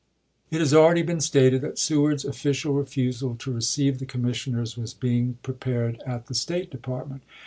[0.49, 5.37] It has already been stated that Seward's official refusal to receive the commissioners was being
[5.43, 7.21] pre pared at the State Department.